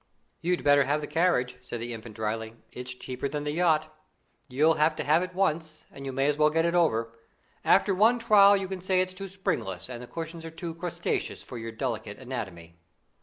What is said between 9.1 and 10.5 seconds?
too springless and the cushions are